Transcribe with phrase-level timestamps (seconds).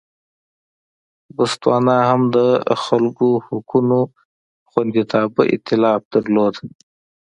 [1.35, 2.37] بوتسوانا هم د
[2.85, 3.99] خلکو حقونو
[4.69, 6.55] خوندیتابه اېتلاف درلود.